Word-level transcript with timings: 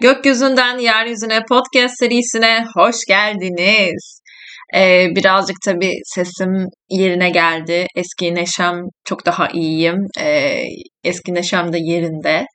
Gökyüzünden 0.00 0.78
Yeryüzüne 0.78 1.44
podcast 1.48 1.94
serisine 1.98 2.64
hoş 2.76 2.96
geldiniz. 3.08 4.20
Ee, 4.74 5.06
birazcık 5.16 5.56
tabii 5.64 5.92
sesim 6.04 6.66
yerine 6.90 7.30
geldi. 7.30 7.86
Eski 7.96 8.34
neşem 8.34 8.80
çok 9.04 9.26
daha 9.26 9.48
iyiyim. 9.48 9.96
Ee, 10.20 10.62
eski 11.04 11.34
neşem 11.34 11.72
de 11.72 11.78
yerinde. 11.78 12.46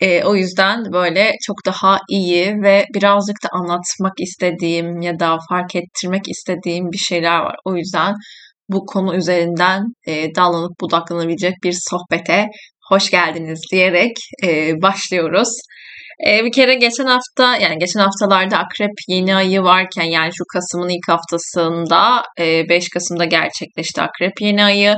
Ee, 0.00 0.24
o 0.24 0.34
yüzden 0.34 0.92
böyle 0.92 1.32
çok 1.46 1.56
daha 1.66 1.98
iyi 2.10 2.54
ve 2.62 2.84
birazcık 2.94 3.36
da 3.44 3.48
anlatmak 3.52 4.12
istediğim 4.20 5.00
ya 5.00 5.20
da 5.20 5.38
fark 5.48 5.76
ettirmek 5.76 6.28
istediğim 6.28 6.92
bir 6.92 6.98
şeyler 6.98 7.38
var. 7.38 7.56
O 7.64 7.76
yüzden 7.76 8.14
bu 8.68 8.86
konu 8.86 9.16
üzerinden 9.16 9.82
e, 10.06 10.34
dallanıp 10.34 10.80
budaklanabilecek 10.80 11.54
bir 11.64 11.74
sohbete 11.90 12.46
hoş 12.88 13.10
geldiniz 13.10 13.60
diyerek 13.72 14.12
e, 14.44 14.72
başlıyoruz. 14.82 15.48
E, 16.26 16.44
bir 16.44 16.52
kere 16.52 16.74
geçen 16.74 17.06
hafta 17.06 17.56
yani 17.56 17.78
geçen 17.78 18.00
haftalarda 18.00 18.58
Akrep 18.58 18.92
yeni 19.08 19.34
ayı 19.34 19.62
varken 19.62 20.04
yani 20.04 20.30
şu 20.34 20.44
Kasım'ın 20.52 20.88
ilk 20.88 21.08
haftasında 21.08 22.22
e, 22.40 22.68
5 22.68 22.88
Kasım'da 22.88 23.24
gerçekleşti 23.24 24.02
Akrep 24.02 24.32
yeni 24.40 24.64
ayı 24.64 24.94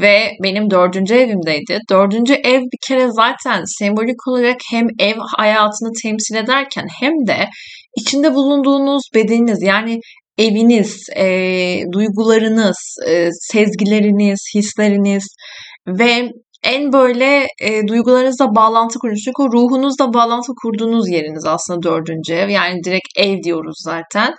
ve 0.00 0.30
benim 0.42 0.70
dördüncü 0.70 1.14
evimdeydi. 1.14 1.78
Dördüncü 1.90 2.34
ev 2.34 2.60
bir 2.60 2.88
kere 2.88 3.08
zaten 3.10 3.62
sembolik 3.78 4.28
olarak 4.28 4.56
hem 4.70 4.86
ev 4.98 5.14
hayatını 5.36 5.90
temsil 6.02 6.34
ederken 6.34 6.86
hem 7.00 7.12
de 7.26 7.48
içinde 7.96 8.34
bulunduğunuz 8.34 9.02
bedeniniz 9.14 9.62
yani 9.62 10.00
eviniz, 10.38 11.08
e, 11.16 11.24
duygularınız, 11.92 12.96
e, 13.08 13.28
sezgileriniz, 13.32 14.40
hisleriniz 14.54 15.26
ve 15.86 16.28
en 16.64 16.92
böyle 16.92 17.46
e, 17.62 17.88
duygularınızla 17.88 18.54
bağlantı 18.54 18.98
kurduğunuz. 18.98 19.22
Çünkü 19.24 19.42
ruhunuzla 19.52 20.14
bağlantı 20.14 20.52
kurduğunuz 20.62 21.08
yeriniz 21.08 21.44
aslında 21.46 21.82
dördüncü 21.82 22.34
ev. 22.34 22.48
Yani 22.48 22.84
direkt 22.84 23.08
ev 23.16 23.42
diyoruz 23.42 23.76
zaten. 23.84 24.34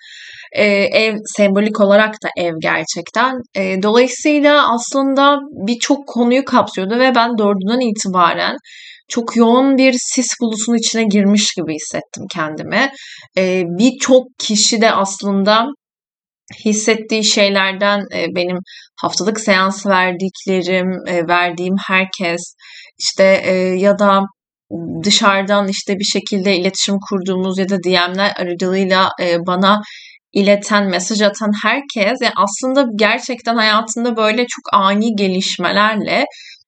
E, 0.55 0.65
ev 0.83 1.15
sembolik 1.37 1.81
olarak 1.81 2.13
da 2.13 2.29
ev 2.37 2.53
gerçekten. 2.61 3.35
E, 3.55 3.83
dolayısıyla 3.83 4.73
aslında 4.73 5.39
birçok 5.67 6.07
konuyu 6.07 6.45
kapsıyordu 6.45 6.99
ve 6.99 7.15
ben 7.15 7.37
dördünden 7.37 7.89
itibaren 7.89 8.55
çok 9.09 9.35
yoğun 9.35 9.77
bir 9.77 9.95
sis 9.97 10.27
bulutunun 10.41 10.77
içine 10.77 11.03
girmiş 11.03 11.53
gibi 11.57 11.73
hissettim 11.73 12.23
kendimi. 12.33 12.91
E, 13.37 13.63
Birçok 13.65 14.23
kişi 14.39 14.81
de 14.81 14.91
aslında 14.91 15.67
hissettiği 16.65 17.23
şeylerden 17.23 17.99
e, 18.15 18.25
benim 18.35 18.57
haftalık 19.01 19.39
seans 19.39 19.85
verdiklerim, 19.85 20.91
e, 21.07 21.27
verdiğim 21.27 21.75
herkes 21.87 22.55
işte 22.99 23.41
e, 23.45 23.53
ya 23.55 23.99
da 23.99 24.21
dışarıdan 25.03 25.67
işte 25.67 25.99
bir 25.99 26.03
şekilde 26.03 26.57
iletişim 26.57 26.95
kurduğumuz 27.09 27.57
ya 27.57 27.69
da 27.69 27.77
DM'ler 27.83 28.33
aracılığıyla 28.37 29.09
bana 29.47 29.81
ileten, 30.33 30.89
mesaj 30.89 31.21
atan 31.21 31.51
herkes 31.63 32.21
yani 32.21 32.33
aslında 32.35 32.85
gerçekten 32.95 33.55
hayatında 33.55 34.17
böyle 34.17 34.41
çok 34.41 34.73
ani 34.73 35.15
gelişmelerle 35.15 36.25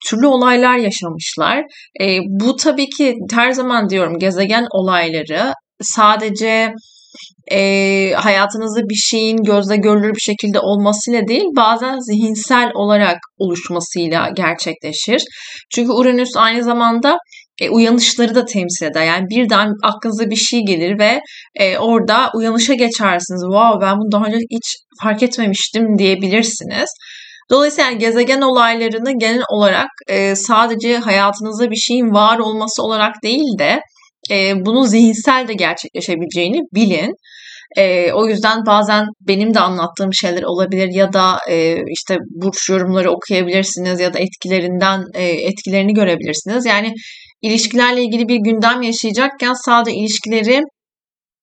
türlü 0.09 0.27
olaylar 0.27 0.77
yaşamışlar. 0.77 1.63
E, 2.01 2.19
bu 2.27 2.55
tabii 2.55 2.89
ki 2.89 3.15
her 3.33 3.51
zaman 3.51 3.89
diyorum 3.89 4.19
gezegen 4.19 4.65
olayları 4.71 5.53
sadece 5.81 6.73
e, 7.51 8.13
hayatınızda 8.13 8.81
bir 8.89 8.95
şeyin 8.95 9.37
gözle 9.37 9.77
görülür 9.77 10.13
bir 10.13 10.21
şekilde 10.21 10.59
olmasıyla 10.59 11.27
değil 11.27 11.45
bazen 11.55 11.99
zihinsel 11.99 12.71
olarak 12.75 13.17
oluşmasıyla 13.37 14.29
gerçekleşir. 14.35 15.23
Çünkü 15.75 15.91
Uranüs 15.91 16.29
aynı 16.37 16.63
zamanda 16.63 17.17
e, 17.61 17.69
uyanışları 17.69 18.35
da 18.35 18.45
temsil 18.45 18.85
eder. 18.85 19.05
Yani 19.05 19.25
birden 19.29 19.69
aklınıza 19.83 20.29
bir 20.29 20.35
şey 20.35 20.59
gelir 20.65 20.99
ve 20.99 21.21
e, 21.55 21.77
orada 21.77 22.29
uyanışa 22.35 22.73
geçersiniz. 22.73 23.41
Wow 23.41 23.85
ben 23.85 23.97
bunu 23.97 24.11
daha 24.11 24.25
önce 24.25 24.37
hiç 24.37 24.77
fark 25.03 25.23
etmemiştim 25.23 25.97
diyebilirsiniz. 25.97 26.89
Dolayısıyla 27.51 27.89
yani 27.89 27.99
gezegen 27.99 28.41
olaylarını 28.41 29.19
genel 29.19 29.43
olarak 29.49 29.89
e, 30.07 30.35
sadece 30.35 30.97
hayatınızda 30.97 31.71
bir 31.71 31.75
şeyin 31.75 32.13
var 32.13 32.39
olması 32.39 32.83
olarak 32.83 33.15
değil 33.23 33.59
de 33.59 33.81
e, 34.31 34.65
bunun 34.65 34.85
zihinsel 34.85 35.47
de 35.47 35.53
gerçekleşebileceğini 35.53 36.59
bilin. 36.75 37.13
E, 37.77 38.11
o 38.13 38.27
yüzden 38.27 38.65
bazen 38.67 39.05
benim 39.21 39.53
de 39.53 39.59
anlattığım 39.59 40.13
şeyler 40.13 40.43
olabilir 40.43 40.89
ya 40.93 41.13
da 41.13 41.37
e, 41.49 41.75
işte 41.91 42.17
burç 42.29 42.69
yorumları 42.69 43.11
okuyabilirsiniz 43.11 43.99
ya 43.99 44.13
da 44.13 44.19
etkilerinden 44.19 45.03
e, 45.13 45.23
etkilerini 45.23 45.93
görebilirsiniz. 45.93 46.65
Yani 46.65 46.93
ilişkilerle 47.41 48.01
ilgili 48.01 48.27
bir 48.27 48.35
gündem 48.35 48.81
yaşayacakken 48.81 49.53
sadece 49.65 49.97
ilişkileri 49.97 50.61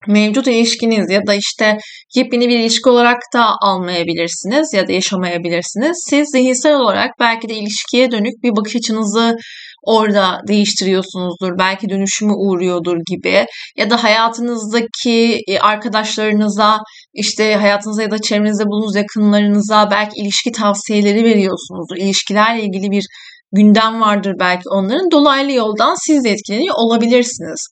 mevcut 0.08 0.46
ilişkiniz 0.46 1.10
ya 1.10 1.26
da 1.26 1.34
işte 1.34 1.78
yepyeni 2.16 2.48
bir 2.48 2.58
ilişki 2.58 2.88
olarak 2.88 3.18
da 3.34 3.46
almayabilirsiniz 3.62 4.74
ya 4.74 4.88
da 4.88 4.92
yaşamayabilirsiniz. 4.92 6.06
Siz 6.10 6.28
zihinsel 6.32 6.74
olarak 6.74 7.10
belki 7.20 7.48
de 7.48 7.54
ilişkiye 7.54 8.10
dönük 8.10 8.42
bir 8.42 8.56
bakış 8.56 8.76
açınızı 8.76 9.36
orada 9.82 10.40
değiştiriyorsunuzdur. 10.48 11.58
Belki 11.58 11.88
dönüşümü 11.88 12.32
uğruyordur 12.32 12.96
gibi. 12.96 13.46
Ya 13.76 13.90
da 13.90 14.04
hayatınızdaki 14.04 15.40
e, 15.48 15.58
arkadaşlarınıza, 15.58 16.78
işte 17.14 17.54
hayatınızda 17.54 18.02
ya 18.02 18.10
da 18.10 18.18
çevrenizde 18.18 18.66
bulunduğunuz 18.66 18.96
yakınlarınıza 18.96 19.90
belki 19.90 20.20
ilişki 20.20 20.52
tavsiyeleri 20.52 21.24
veriyorsunuzdur. 21.24 21.96
İlişkilerle 21.96 22.62
ilgili 22.62 22.90
bir 22.90 23.04
gündem 23.52 24.00
vardır 24.00 24.34
belki 24.40 24.68
onların. 24.68 25.10
Dolaylı 25.10 25.52
yoldan 25.52 25.94
siz 26.06 26.24
de 26.24 26.30
etkileniyor 26.30 26.74
olabilirsiniz. 26.78 27.68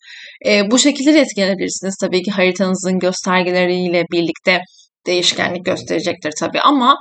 E, 0.46 0.70
bu 0.70 0.78
şekilde 0.78 1.14
de 1.14 1.20
etkilenebilirsiniz. 1.20 1.96
Tabii 2.00 2.22
ki 2.22 2.30
haritanızın 2.30 2.98
göstergeleriyle 2.98 4.04
birlikte 4.12 4.60
değişkenlik 5.06 5.64
gösterecektir 5.64 6.32
tabii 6.40 6.60
ama 6.60 6.96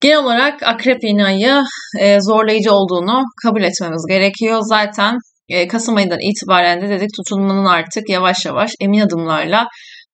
Genel 0.00 0.18
olarak 0.18 0.62
akrep 0.62 0.98
yeni 1.02 1.24
ayı 1.24 1.62
e, 2.00 2.20
zorlayıcı 2.20 2.72
olduğunu 2.72 3.24
kabul 3.42 3.62
etmemiz 3.62 4.06
gerekiyor. 4.08 4.60
Zaten 4.62 5.18
e, 5.48 5.68
Kasım 5.68 5.96
ayından 5.96 6.18
itibaren 6.20 6.80
de 6.80 6.88
dedik 6.88 7.10
tutulmanın 7.16 7.64
artık 7.64 8.08
yavaş 8.08 8.46
yavaş 8.46 8.70
emin 8.80 9.00
adımlarla 9.00 9.66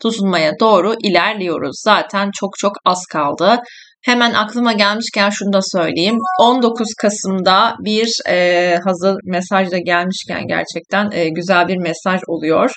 tutulmaya 0.02 0.52
doğru 0.60 0.94
ilerliyoruz. 1.04 1.80
Zaten 1.84 2.30
çok 2.40 2.50
çok 2.58 2.72
az 2.86 3.06
kaldı. 3.12 3.58
Hemen 4.04 4.32
aklıma 4.32 4.72
gelmişken 4.72 5.30
şunu 5.30 5.52
da 5.52 5.60
söyleyeyim. 5.62 6.16
19 6.40 6.86
Kasım'da 7.02 7.74
bir 7.84 8.08
e, 8.28 8.78
hazır 8.84 9.16
mesaj 9.24 9.70
da 9.70 9.78
gelmişken 9.78 10.46
gerçekten 10.46 11.10
e, 11.12 11.28
güzel 11.28 11.68
bir 11.68 11.76
mesaj 11.76 12.20
oluyor. 12.26 12.70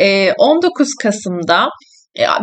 E, 0.00 0.32
19 0.32 0.88
Kasım'da 1.02 1.68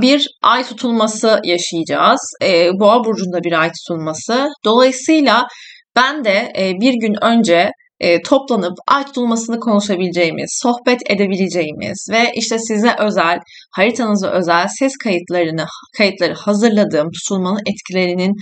bir 0.01 0.27
ay 0.41 0.63
tutulması 0.63 1.39
yaşayacağız. 1.43 2.19
E, 2.43 2.69
Boğa 2.79 3.03
burcunda 3.03 3.43
bir 3.43 3.61
ay 3.61 3.71
tutulması. 3.71 4.47
Dolayısıyla 4.65 5.47
ben 5.95 6.23
de 6.23 6.53
e, 6.57 6.73
bir 6.81 6.93
gün 6.93 7.15
önce 7.23 7.71
e, 7.99 8.21
toplanıp 8.21 8.77
ay 8.87 9.05
tutulmasını 9.05 9.59
konuşabileceğimiz, 9.59 10.59
sohbet 10.63 11.01
edebileceğimiz 11.09 12.07
ve 12.11 12.31
işte 12.35 12.59
size 12.59 12.95
özel, 12.99 13.39
haritanıza 13.75 14.31
özel 14.31 14.67
ses 14.79 14.93
kayıtlarını 15.03 15.65
kayıtları 15.97 16.33
hazırladığım 16.33 17.07
tutulmanın 17.11 17.61
etkilerinin 17.65 18.35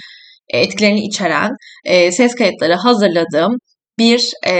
etkilerini 0.53 0.99
içeren 0.99 1.51
e, 1.85 2.11
ses 2.11 2.35
kayıtları 2.35 2.73
hazırladığım 2.73 3.57
bir 3.99 4.31
e, 4.47 4.53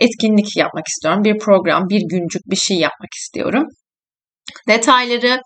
etkinlik 0.00 0.56
yapmak 0.56 0.86
istiyorum. 0.88 1.24
Bir 1.24 1.38
program, 1.38 1.88
bir 1.88 2.02
güncük 2.10 2.42
bir 2.46 2.56
şey 2.56 2.76
yapmak 2.76 3.14
istiyorum. 3.16 3.64
Detayları 4.68 5.40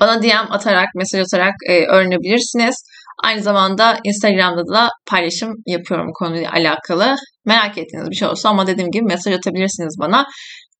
bana 0.00 0.22
DM 0.22 0.50
atarak, 0.50 0.88
mesaj 0.94 1.20
atarak 1.20 1.54
e, 1.68 1.84
öğrenebilirsiniz. 1.86 2.84
Aynı 3.24 3.42
zamanda 3.42 3.98
Instagram'da 4.04 4.74
da 4.74 4.88
paylaşım 5.06 5.54
yapıyorum 5.66 6.10
konuyla 6.14 6.52
alakalı. 6.52 7.16
Merak 7.44 7.78
ettiğiniz 7.78 8.10
bir 8.10 8.16
şey 8.16 8.28
olsa 8.28 8.48
ama 8.48 8.66
dediğim 8.66 8.90
gibi 8.90 9.04
mesaj 9.04 9.34
atabilirsiniz 9.34 9.96
bana. 10.00 10.26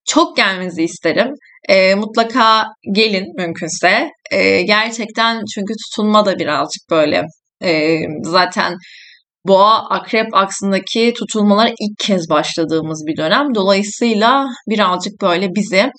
Çok 0.06 0.36
gelmenizi 0.36 0.82
isterim. 0.82 1.28
E, 1.68 1.94
mutlaka 1.94 2.66
gelin 2.92 3.24
mümkünse. 3.36 4.08
E, 4.30 4.62
gerçekten 4.62 5.42
çünkü 5.54 5.74
tutulma 5.84 6.26
da 6.26 6.38
birazcık 6.38 6.90
böyle 6.90 7.22
e, 7.64 7.98
zaten 8.22 8.76
boğa 9.46 9.88
akrep 9.90 10.26
aksındaki 10.32 11.12
tutulmalar 11.18 11.68
ilk 11.68 11.98
kez 11.98 12.30
başladığımız 12.30 13.04
bir 13.06 13.16
dönem. 13.16 13.54
Dolayısıyla 13.54 14.46
birazcık 14.68 15.22
böyle 15.22 15.48
bizi 15.54 15.90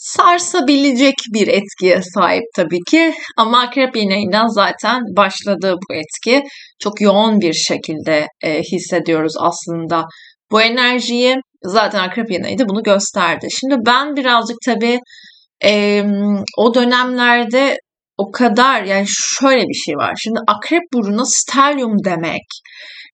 sarsabilecek 0.00 1.14
bir 1.34 1.48
etkiye 1.48 2.02
sahip 2.14 2.44
tabii 2.56 2.80
ki. 2.90 3.14
Ama 3.36 3.60
Akrep 3.60 3.96
yeni 3.96 4.30
zaten 4.48 5.02
başladı 5.16 5.74
bu 5.74 5.94
etki. 5.94 6.42
Çok 6.78 7.00
yoğun 7.00 7.40
bir 7.40 7.52
şekilde 7.52 8.26
e, 8.42 8.62
hissediyoruz 8.62 9.32
aslında 9.38 10.04
bu 10.50 10.62
enerjiyi. 10.62 11.36
Zaten 11.62 11.98
Akrep 12.02 12.30
yeni 12.30 12.68
bunu 12.68 12.82
gösterdi. 12.82 13.48
Şimdi 13.60 13.76
ben 13.86 14.16
birazcık 14.16 14.56
tabii 14.66 15.00
e, 15.64 16.02
o 16.58 16.74
dönemlerde 16.74 17.76
o 18.18 18.30
kadar 18.30 18.82
yani 18.82 19.06
şöyle 19.08 19.62
bir 19.62 19.74
şey 19.74 19.94
var. 19.94 20.14
Şimdi 20.22 20.38
Akrep 20.48 20.82
buruna 20.92 21.22
stelyum 21.24 21.96
demek 22.04 22.46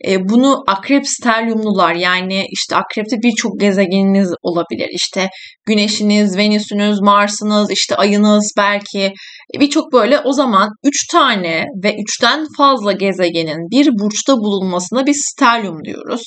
bunu 0.04 0.62
akrep 0.68 1.08
stelyumlular 1.08 1.94
yani 1.94 2.44
işte 2.50 2.76
akrepte 2.76 3.16
birçok 3.22 3.60
gezegeniniz 3.60 4.34
olabilir. 4.42 4.88
İşte 4.92 5.28
güneşiniz, 5.66 6.36
venüsünüz, 6.36 7.00
marsınız, 7.00 7.70
işte 7.70 7.96
ayınız 7.96 8.52
belki 8.56 9.12
e, 9.56 9.60
birçok 9.60 9.92
böyle 9.92 10.18
o 10.18 10.32
zaman 10.32 10.68
3 10.84 11.06
tane 11.12 11.64
ve 11.84 11.94
3'ten 11.94 12.46
fazla 12.56 12.92
gezegenin 12.92 13.70
bir 13.70 13.88
burçta 14.00 14.36
bulunmasına 14.36 15.06
bir 15.06 15.14
stelyum 15.14 15.84
diyoruz. 15.84 16.22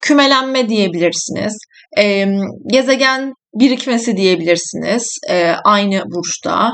Kümelenme 0.00 0.68
diyebilirsiniz. 0.68 1.58
E, 1.98 2.26
gezegen 2.72 3.32
birikmesi 3.54 4.16
diyebilirsiniz 4.16 5.06
e, 5.30 5.54
aynı 5.64 6.02
burçta. 6.04 6.70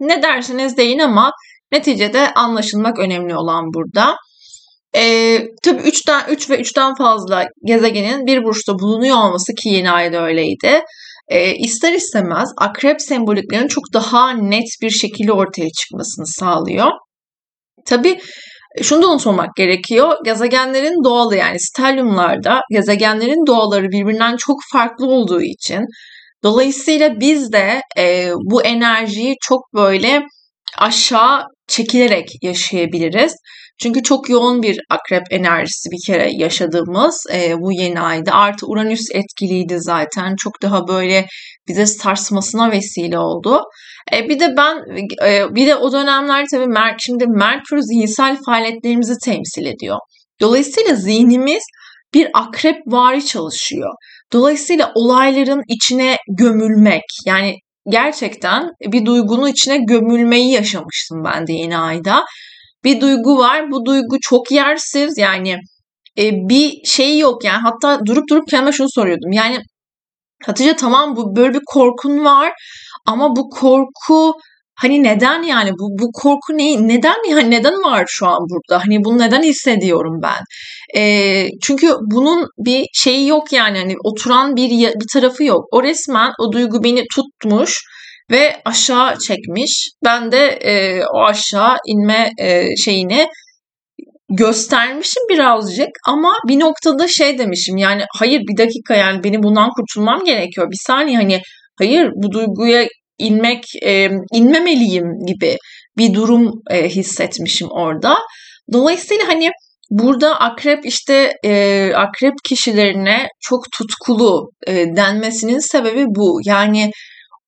Ne 0.00 0.22
dersiniz 0.22 0.76
deyin 0.76 0.98
ama 0.98 1.30
neticede 1.72 2.34
anlaşılmak 2.34 2.98
önemli 2.98 3.36
olan 3.36 3.64
burada. 3.74 4.16
E, 4.96 5.38
tabii 5.62 5.82
3'ten 5.82 6.22
3 6.28 6.50
ve 6.50 6.60
3'ten 6.60 6.94
fazla 6.94 7.46
gezegenin 7.64 8.26
bir 8.26 8.44
burçta 8.44 8.78
bulunuyor 8.78 9.16
olması 9.16 9.54
ki 9.54 9.68
yeni 9.68 9.90
ayda 9.90 10.24
öyleydi. 10.24 10.82
E, 11.28 11.54
ister 11.54 11.92
istemez 11.92 12.48
akrep 12.58 13.02
semboliklerinin 13.02 13.68
çok 13.68 13.84
daha 13.94 14.30
net 14.30 14.68
bir 14.82 14.90
şekilde 14.90 15.32
ortaya 15.32 15.68
çıkmasını 15.70 16.26
sağlıyor. 16.26 16.90
Tabii 17.86 18.18
şunu 18.82 19.02
da 19.02 19.08
unutmamak 19.08 19.56
gerekiyor. 19.56 20.16
Gezegenlerin 20.24 21.04
doğalı 21.04 21.36
yani 21.36 21.60
stelyumlarda 21.60 22.60
gezegenlerin 22.72 23.46
doğaları 23.46 23.88
birbirinden 23.88 24.36
çok 24.36 24.56
farklı 24.72 25.06
olduğu 25.06 25.42
için 25.42 25.84
dolayısıyla 26.44 27.20
biz 27.20 27.52
de 27.52 27.80
e, 27.98 28.32
bu 28.50 28.62
enerjiyi 28.62 29.34
çok 29.40 29.60
böyle 29.74 30.22
aşağı 30.78 31.44
çekilerek 31.68 32.28
yaşayabiliriz. 32.42 33.34
Çünkü 33.82 34.02
çok 34.02 34.30
yoğun 34.30 34.62
bir 34.62 34.80
akrep 34.90 35.22
enerjisi 35.30 35.90
bir 35.90 36.06
kere 36.06 36.30
yaşadığımız 36.32 37.26
e, 37.34 37.54
bu 37.60 37.72
yeni 37.72 38.00
ayda. 38.00 38.32
Artı 38.32 38.66
Uranüs 38.66 39.00
etkiliydi 39.14 39.76
zaten. 39.80 40.34
Çok 40.38 40.62
daha 40.62 40.88
böyle 40.88 41.26
bize 41.68 41.86
sarsmasına 41.86 42.70
vesile 42.70 43.18
oldu. 43.18 43.62
E, 44.12 44.28
bir 44.28 44.40
de 44.40 44.54
ben 44.56 44.76
e, 45.26 45.54
bir 45.54 45.66
de 45.66 45.76
o 45.76 45.92
dönemler 45.92 46.46
tabii 46.50 46.66
Mer 46.66 46.96
şimdi 46.98 47.26
Merkür 47.26 47.80
zihinsel 47.80 48.38
faaliyetlerimizi 48.46 49.14
temsil 49.24 49.66
ediyor. 49.66 49.98
Dolayısıyla 50.40 50.94
zihnimiz 50.94 51.62
bir 52.14 52.28
akrep 52.34 52.76
vari 52.86 53.26
çalışıyor. 53.26 53.90
Dolayısıyla 54.32 54.92
olayların 54.94 55.62
içine 55.68 56.16
gömülmek 56.38 57.02
yani 57.26 57.56
gerçekten 57.88 58.70
bir 58.92 59.06
duygunun 59.06 59.46
içine 59.46 59.78
gömülmeyi 59.78 60.52
yaşamıştım 60.52 61.24
ben 61.24 61.46
de 61.46 61.52
yeni 61.52 61.78
ayda. 61.78 62.24
Bir 62.84 63.00
duygu 63.00 63.38
var. 63.38 63.70
Bu 63.70 63.84
duygu 63.84 64.16
çok 64.20 64.50
yersiz. 64.50 65.18
Yani 65.18 65.56
e, 66.18 66.32
bir 66.32 66.84
şey 66.84 67.18
yok 67.18 67.44
yani. 67.44 67.60
Hatta 67.62 68.06
durup 68.06 68.24
durup 68.30 68.48
kendime 68.48 68.72
şunu 68.72 68.88
soruyordum. 68.90 69.32
Yani 69.32 69.58
Hatice 70.46 70.76
tamam 70.76 71.16
bu 71.16 71.36
böyle 71.36 71.54
bir 71.54 71.62
korkun 71.66 72.24
var 72.24 72.52
ama 73.06 73.36
bu 73.36 73.50
korku 73.50 74.34
hani 74.74 75.02
neden 75.02 75.42
yani 75.42 75.70
bu 75.70 76.02
bu 76.02 76.12
korku 76.12 76.58
ne 76.58 76.88
neden 76.88 77.30
yani 77.30 77.50
neden 77.50 77.74
var 77.74 78.04
şu 78.08 78.26
an 78.26 78.38
burada 78.50 78.84
hani 78.84 79.04
bunu 79.04 79.18
neden 79.18 79.42
hissediyorum 79.42 80.20
ben 80.22 80.44
e, 81.00 81.44
çünkü 81.62 81.94
bunun 82.10 82.46
bir 82.58 82.86
şeyi 82.92 83.28
yok 83.28 83.52
yani 83.52 83.78
hani 83.78 83.94
oturan 84.04 84.56
bir 84.56 84.70
bir 84.70 85.06
tarafı 85.12 85.44
yok 85.44 85.64
o 85.72 85.82
resmen 85.82 86.32
o 86.40 86.52
duygu 86.52 86.84
beni 86.84 87.04
tutmuş 87.14 87.82
ve 88.30 88.62
aşağı 88.64 89.18
çekmiş 89.18 89.90
ben 90.04 90.32
de 90.32 90.46
e, 90.46 91.02
o 91.14 91.24
aşağı 91.24 91.76
inme 91.86 92.30
e, 92.40 92.76
şeyini 92.76 93.26
göstermişim 94.30 95.22
birazcık 95.30 95.88
ama 96.06 96.32
bir 96.48 96.60
noktada 96.60 97.08
şey 97.08 97.38
demişim 97.38 97.76
yani 97.76 98.02
hayır 98.14 98.40
bir 98.40 98.56
dakika 98.56 98.94
yani 98.94 99.24
benim 99.24 99.42
bundan 99.42 99.70
kurtulmam 99.70 100.24
gerekiyor 100.24 100.70
bir 100.70 100.80
saniye 100.86 101.16
hani 101.16 101.40
hayır 101.78 102.10
bu 102.14 102.32
duyguya 102.32 102.86
inmek 103.18 103.64
e, 103.84 104.10
inmemeliyim 104.32 105.06
gibi 105.26 105.56
bir 105.98 106.14
durum 106.14 106.52
e, 106.70 106.88
hissetmişim 106.88 107.68
orada. 107.70 108.16
Dolayısıyla 108.72 109.28
hani 109.28 109.50
burada 109.90 110.40
akrep 110.40 110.86
işte 110.86 111.32
e, 111.44 111.92
akrep 111.94 112.34
kişilerine 112.48 113.28
çok 113.40 113.64
tutkulu 113.78 114.50
e, 114.66 114.74
denmesinin 114.96 115.70
sebebi 115.72 116.04
bu. 116.06 116.40
Yani 116.44 116.90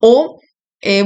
o 0.00 0.28
e, 0.86 1.04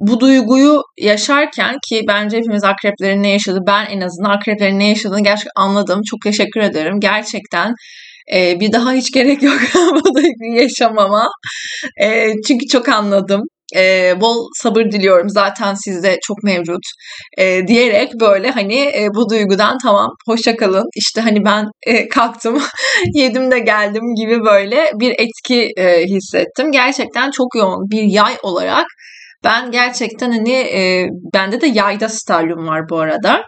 bu 0.00 0.20
duyguyu 0.20 0.82
yaşarken 1.00 1.76
ki 1.88 2.02
bence 2.08 2.36
hepimiz 2.36 2.64
akreplerin 2.64 3.22
ne 3.22 3.28
yaşadı 3.30 3.60
ben 3.66 3.86
en 3.86 4.00
azından 4.00 4.30
akreplerin 4.30 4.78
ne 4.78 4.88
yaşadığını 4.88 5.22
gerçekten 5.22 5.62
anladım. 5.62 6.00
Çok 6.10 6.20
teşekkür 6.22 6.60
ederim. 6.60 7.00
Gerçekten 7.00 7.74
e, 8.34 8.60
bir 8.60 8.72
daha 8.72 8.92
hiç 8.92 9.12
gerek 9.12 9.42
yok 9.42 9.60
bu 9.74 10.14
duyguyu 10.14 10.62
yaşamama. 10.62 11.26
E, 12.02 12.32
çünkü 12.48 12.66
çok 12.66 12.88
anladım. 12.88 13.42
E, 13.74 14.14
bol 14.20 14.46
sabır 14.54 14.84
diliyorum 14.84 15.28
zaten 15.28 15.74
sizde 15.74 16.18
çok 16.22 16.42
mevcut 16.42 16.82
e, 17.38 17.66
diyerek 17.66 18.12
böyle 18.20 18.50
hani 18.50 18.74
e, 18.74 19.08
bu 19.14 19.30
duygudan 19.30 19.78
tamam 19.82 20.10
hoşça 20.26 20.56
kalın 20.56 20.84
işte 20.96 21.20
hani 21.20 21.44
ben 21.44 21.66
e, 21.86 22.08
kalktım 22.08 22.62
yedim 23.14 23.50
de 23.50 23.58
geldim 23.58 24.14
gibi 24.16 24.44
böyle 24.44 24.90
bir 25.00 25.10
etki 25.10 25.72
e, 25.76 26.04
hissettim. 26.04 26.72
Gerçekten 26.72 27.30
çok 27.30 27.56
yoğun 27.56 27.90
bir 27.90 28.02
yay 28.02 28.36
olarak 28.42 28.86
ben 29.44 29.70
gerçekten 29.70 30.30
hani 30.30 30.52
e, 30.52 31.08
bende 31.34 31.60
de 31.60 31.66
yayda 31.66 32.08
stalyum 32.08 32.66
var 32.66 32.82
bu 32.90 32.98
arada. 32.98 33.42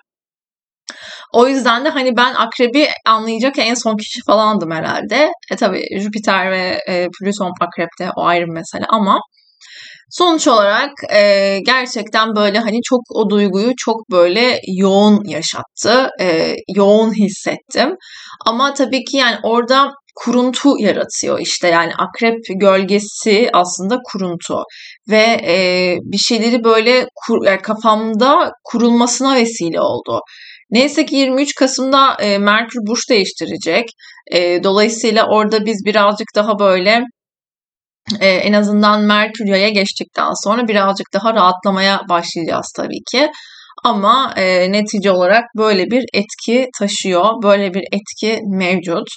O 1.35 1.49
yüzden 1.49 1.85
de 1.85 1.89
hani 1.89 2.17
ben 2.17 2.35
akrebi 2.35 2.89
anlayacak 3.07 3.59
en 3.59 3.75
son 3.75 3.97
kişi 3.97 4.21
falandım 4.27 4.71
herhalde. 4.71 5.31
E 5.53 5.57
tabi 5.57 6.01
Jüpiter 6.01 6.51
ve 6.51 6.81
e, 6.89 7.09
Plüton 7.21 7.53
akrepte 7.61 8.11
o 8.17 8.25
ayrı 8.25 8.47
mesele 8.47 8.85
ama 8.89 9.21
sonuç 10.11 10.49
olarak 10.49 10.91
e, 11.13 11.59
gerçekten 11.67 12.37
böyle 12.37 12.59
hani 12.59 12.79
çok 12.85 13.01
o 13.11 13.31
duyguyu 13.31 13.73
çok 13.77 14.11
böyle 14.11 14.61
yoğun 14.67 15.25
yaşattı. 15.25 16.11
E, 16.21 16.55
yoğun 16.77 17.13
hissettim. 17.13 17.97
Ama 18.47 18.75
tabii 18.75 19.05
ki 19.05 19.17
yani 19.17 19.37
orada 19.43 19.91
kuruntu 20.25 20.79
yaratıyor 20.79 21.41
işte 21.41 21.69
yani 21.69 21.93
akrep 21.99 22.39
gölgesi 22.61 23.51
aslında 23.53 23.99
kuruntu 24.13 24.63
ve 25.11 25.41
e, 25.47 25.97
bir 26.03 26.19
şeyleri 26.19 26.65
böyle 26.65 27.07
kur, 27.27 27.47
yani 27.47 27.63
kafamda 27.63 28.51
kurulmasına 28.65 29.35
vesile 29.35 29.81
oldu. 29.81 30.21
Neyse 30.71 31.07
ki 31.07 31.17
23 31.17 31.55
Kasım'da 31.55 32.17
e, 32.21 32.39
Merkür 32.39 32.81
burç 32.87 33.11
değiştirecek. 33.11 33.85
E, 34.33 34.65
dolayısıyla 34.65 35.27
orada 35.31 35.67
biz 35.67 35.83
birazcık 35.85 36.29
daha 36.35 36.59
böyle 36.59 37.03
e, 38.21 38.29
en 38.29 38.53
azından 38.53 39.01
Merkür 39.01 39.47
yaya 39.47 39.69
geçtikten 39.69 40.33
sonra 40.45 40.69
birazcık 40.69 41.07
daha 41.15 41.35
rahatlamaya 41.35 42.01
başlayacağız 42.09 42.73
tabii 42.77 43.03
ki. 43.13 43.31
Ama 43.85 44.35
e, 44.37 44.73
netice 44.73 45.11
olarak 45.13 45.45
böyle 45.57 45.91
bir 45.91 46.05
etki 46.15 46.69
taşıyor, 46.79 47.43
böyle 47.43 47.75
bir 47.75 47.85
etki 47.93 48.41
mevcut. 48.47 49.09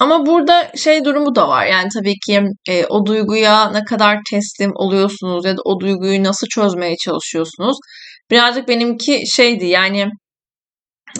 Ama 0.00 0.26
burada 0.26 0.72
şey 0.76 1.04
durumu 1.04 1.34
da 1.34 1.48
var. 1.48 1.66
Yani 1.66 1.88
tabii 1.94 2.14
ki 2.26 2.42
e, 2.68 2.86
o 2.86 3.06
duyguya 3.06 3.70
ne 3.70 3.84
kadar 3.84 4.18
teslim 4.30 4.72
oluyorsunuz 4.74 5.44
ya 5.44 5.56
da 5.56 5.60
o 5.64 5.80
duyguyu 5.80 6.24
nasıl 6.24 6.46
çözmeye 6.46 6.96
çalışıyorsunuz. 7.04 7.76
Birazcık 8.30 8.68
benimki 8.68 9.22
şeydi 9.26 9.66
yani 9.66 10.08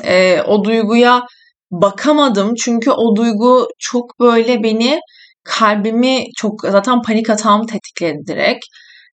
e, 0.04 0.40
o 0.42 0.64
duyguya 0.64 1.22
bakamadım. 1.70 2.54
Çünkü 2.64 2.90
o 2.90 3.16
duygu 3.16 3.66
çok 3.78 4.20
böyle 4.20 4.62
beni 4.62 5.00
kalbimi 5.44 6.24
çok 6.36 6.60
zaten 6.62 7.02
panik 7.02 7.30
atağımı 7.30 7.66
tetikledi 7.66 8.18
direkt. 8.26 8.64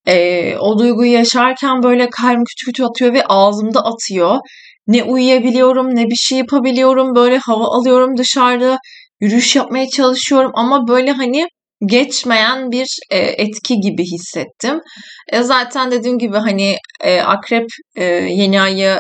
E, 0.08 0.56
o 0.58 0.80
duyguyu 0.80 1.12
yaşarken 1.12 1.84
böyle 1.84 2.10
kalbim 2.10 2.44
küçük 2.46 2.66
küçük 2.66 2.86
atıyor 2.86 3.14
ve 3.14 3.24
ağzımda 3.26 3.80
atıyor. 3.80 4.38
Ne 4.88 5.04
uyuyabiliyorum 5.04 5.96
ne 5.96 6.06
bir 6.06 6.16
şey 6.16 6.38
yapabiliyorum. 6.38 7.16
Böyle 7.16 7.38
hava 7.38 7.66
alıyorum 7.66 8.18
dışarıda 8.18 8.78
yürüyüş 9.22 9.56
yapmaya 9.56 9.90
çalışıyorum 9.90 10.52
ama 10.56 10.88
böyle 10.88 11.12
hani 11.12 11.48
geçmeyen 11.86 12.72
bir 12.72 12.88
e, 13.12 13.18
etki 13.18 13.76
gibi 13.76 14.04
hissettim. 14.04 14.80
E, 15.34 15.44
zaten 15.44 15.92
dediğim 15.92 16.18
gibi 16.20 16.38
hani 16.38 16.76
e, 17.04 17.22
akrep 17.22 17.66
e, 17.96 18.04
yeni 18.14 18.62
ayı 18.62 18.98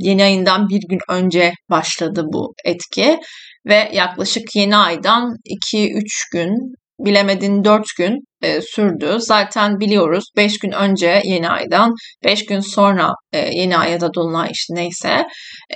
yeni 0.00 0.22
ayından 0.22 0.68
bir 0.68 0.80
gün 0.88 0.98
önce 1.08 1.52
başladı 1.70 2.24
bu 2.32 2.54
etki 2.64 3.18
ve 3.66 3.90
yaklaşık 3.92 4.56
yeni 4.56 4.76
aydan 4.76 5.36
2-3 5.44 6.02
gün 6.32 6.74
bilemedin 6.98 7.64
4 7.64 7.84
gün 7.98 8.18
e, 8.42 8.60
sürdü. 8.60 9.16
Zaten 9.18 9.80
biliyoruz 9.80 10.24
5 10.36 10.58
gün 10.58 10.72
önce 10.72 11.22
yeni 11.24 11.48
aydan 11.48 11.94
5 12.24 12.46
gün 12.46 12.60
sonra 12.60 13.10
e, 13.32 13.38
yeni 13.38 13.76
aya 13.76 14.00
da 14.00 14.14
dolunay 14.14 14.48
işte 14.52 14.74
neyse 14.74 15.24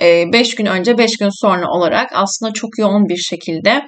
5 0.01 0.53
e, 0.53 0.55
gün 0.57 0.65
önce 0.65 0.97
5 0.97 1.17
gün 1.17 1.29
sonra 1.41 1.67
olarak 1.71 2.09
aslında 2.13 2.53
çok 2.53 2.69
yoğun 2.79 3.09
bir 3.09 3.17
şekilde 3.17 3.81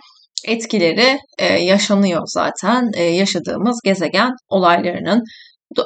etkileri 0.47 1.17
e, 1.39 1.45
yaşanıyor 1.45 2.21
zaten 2.25 2.89
e, 2.97 3.03
yaşadığımız 3.03 3.79
gezegen 3.85 4.31
olaylarının 4.49 5.23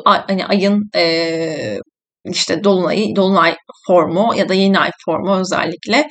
hani 0.04 0.46
ayın 0.46 0.90
e, 0.96 1.78
işte 2.26 2.64
dolunay 2.64 3.06
dolunay 3.16 3.56
formu 3.88 4.34
ya 4.36 4.50
da 4.50 4.54
yeni 4.54 4.80
ay 4.80 4.92
formu 5.06 5.40
özellikle 5.40 6.08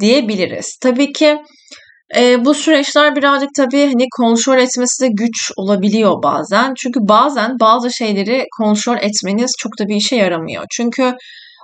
diyebiliriz. 0.00 0.76
Tabii 0.82 1.12
ki 1.12 1.38
e, 2.16 2.44
bu 2.44 2.54
süreçler 2.54 3.16
birazcık 3.16 3.50
tabii 3.56 3.86
hani 3.86 4.06
kontrol 4.16 4.58
etmesi 4.58 5.04
de 5.04 5.08
güç 5.08 5.52
olabiliyor 5.56 6.22
bazen. 6.22 6.72
Çünkü 6.76 7.00
bazen 7.02 7.56
bazı 7.60 7.94
şeyleri 7.94 8.44
kontrol 8.58 8.96
etmeniz 8.96 9.52
çok 9.58 9.78
da 9.78 9.88
bir 9.88 9.96
işe 9.96 10.16
yaramıyor. 10.16 10.64
Çünkü 10.70 11.14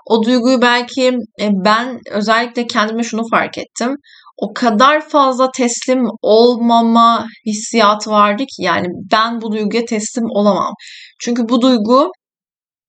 o 0.07 0.23
duyguyu 0.23 0.63
belki 0.63 1.09
e, 1.41 1.49
ben 1.65 2.01
özellikle 2.11 2.67
kendime 2.67 3.03
şunu 3.03 3.23
fark 3.31 3.59
ettim. 3.59 3.97
O 4.37 4.53
kadar 4.55 5.09
fazla 5.09 5.51
teslim 5.51 6.05
olmama 6.23 7.27
hissiyatı 7.47 8.11
vardı 8.11 8.43
ki 8.43 8.63
yani 8.63 8.87
ben 9.13 9.41
bu 9.41 9.53
duyguya 9.53 9.85
teslim 9.85 10.25
olamam. 10.31 10.73
Çünkü 11.21 11.49
bu 11.49 11.61
duygu 11.61 12.11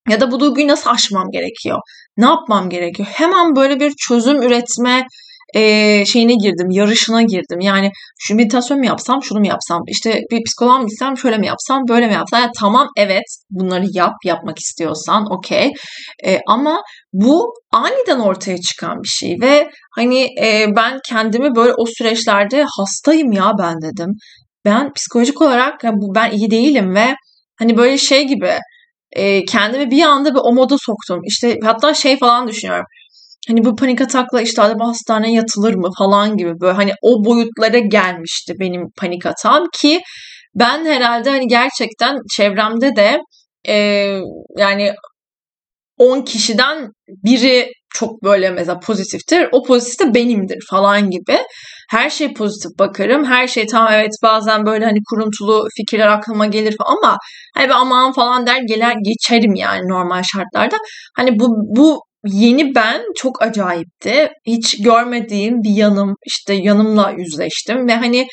ya 0.09 0.21
da 0.21 0.31
bu 0.31 0.39
duyguyu 0.39 0.67
nasıl 0.67 0.89
aşmam 0.89 1.31
gerekiyor? 1.31 1.79
Ne 2.17 2.25
yapmam 2.25 2.69
gerekiyor? 2.69 3.09
Hemen 3.11 3.55
böyle 3.55 3.79
bir 3.79 3.93
çözüm 4.07 4.41
üretme 4.41 5.07
e, 5.53 6.03
şeyine 6.05 6.33
girdim, 6.33 6.69
yarışına 6.69 7.21
girdim. 7.21 7.59
Yani 7.59 7.91
şu 8.19 8.35
meditasyon 8.35 8.79
mu 8.79 8.85
yapsam, 8.85 9.23
şunu 9.23 9.39
mu 9.39 9.47
yapsam, 9.47 9.81
işte 9.87 10.19
bir 10.31 10.43
psikoloğa 10.43 10.77
mı 10.77 10.87
gitsem, 10.87 11.17
şöyle 11.17 11.37
mi 11.37 11.47
yapsam, 11.47 11.81
böyle 11.89 12.07
mi 12.07 12.13
yapsam. 12.13 12.41
Yani 12.41 12.51
tamam 12.59 12.87
evet 12.97 13.23
bunları 13.49 13.85
yap, 13.93 14.13
yapmak 14.25 14.59
istiyorsan 14.59 15.25
okey. 15.31 15.71
E, 16.25 16.39
ama 16.47 16.81
bu 17.13 17.53
aniden 17.73 18.19
ortaya 18.19 18.57
çıkan 18.57 19.03
bir 19.03 19.07
şey 19.07 19.37
ve 19.41 19.69
hani 19.95 20.27
e, 20.41 20.65
ben 20.75 20.99
kendimi 21.09 21.55
böyle 21.55 21.73
o 21.77 21.85
süreçlerde 21.97 22.65
hastayım 22.77 23.31
ya 23.31 23.51
ben 23.59 23.75
dedim. 23.81 24.09
Ben 24.65 24.93
psikolojik 24.93 25.41
olarak 25.41 25.83
yani 25.83 25.95
bu 25.97 26.15
ben 26.15 26.31
iyi 26.31 26.51
değilim 26.51 26.95
ve 26.95 27.15
hani 27.59 27.77
böyle 27.77 27.97
şey 27.97 28.27
gibi 28.27 28.51
e, 29.11 29.45
kendimi 29.45 29.91
bir 29.91 30.03
anda 30.03 30.33
bir 30.35 30.39
o 30.43 30.53
moda 30.53 30.75
soktum. 30.79 31.19
İşte 31.25 31.59
hatta 31.63 31.93
şey 31.93 32.19
falan 32.19 32.47
düşünüyorum 32.47 32.85
hani 33.47 33.65
bu 33.65 33.75
panik 33.75 34.01
atakla 34.01 34.41
işte 34.41 34.61
acaba 34.61 34.87
hastaneye 34.87 35.33
yatılır 35.33 35.73
mı 35.73 35.89
falan 35.97 36.37
gibi 36.37 36.59
böyle 36.61 36.73
hani 36.73 36.93
o 37.01 37.25
boyutlara 37.25 37.77
gelmişti 37.77 38.53
benim 38.59 38.81
panik 38.97 39.25
atağım 39.25 39.67
ki 39.73 40.01
ben 40.55 40.85
herhalde 40.85 41.29
hani 41.29 41.47
gerçekten 41.47 42.17
çevremde 42.37 42.95
de 42.95 43.19
e, 43.67 43.75
yani 44.57 44.93
10 45.97 46.21
kişiden 46.21 46.91
biri 47.07 47.71
çok 47.89 48.23
böyle 48.23 48.49
mesela 48.51 48.79
pozitiftir. 48.79 49.47
O 49.51 49.63
pozitif 49.63 49.99
de 49.99 50.13
benimdir 50.13 50.57
falan 50.69 51.09
gibi. 51.09 51.37
Her 51.91 52.09
şey 52.09 52.33
pozitif 52.33 52.79
bakarım. 52.79 53.25
Her 53.25 53.47
şey 53.47 53.65
tamam 53.67 53.93
evet 53.93 54.11
bazen 54.23 54.65
böyle 54.65 54.85
hani 54.85 54.99
kuruntulu 55.09 55.67
fikirler 55.77 56.07
aklıma 56.07 56.45
gelir 56.45 56.75
falan 56.77 56.97
ama 57.03 57.17
hani 57.55 57.69
ben 57.69 57.73
aman 57.73 58.13
falan 58.13 58.47
der 58.47 58.61
gelir 58.67 58.95
geçerim 59.03 59.55
yani 59.55 59.81
normal 59.89 60.23
şartlarda. 60.23 60.77
Hani 61.17 61.39
bu 61.39 61.47
bu 61.77 62.01
yeni 62.25 62.75
ben 62.75 63.01
çok 63.15 63.41
acayipti. 63.41 64.29
Hiç 64.47 64.83
görmediğim 64.83 65.63
bir 65.63 65.75
yanım, 65.75 66.15
işte 66.25 66.53
yanımla 66.53 67.11
yüzleştim 67.17 67.87
ve 67.87 67.95
hani 67.95 68.27